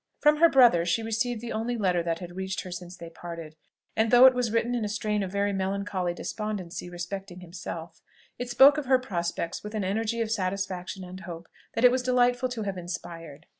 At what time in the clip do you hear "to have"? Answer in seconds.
12.49-12.79